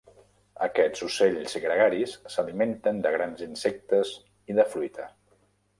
[0.67, 4.19] Aquests ocells gregaris s'alimenten de grans insectes
[4.53, 5.11] i de fruita.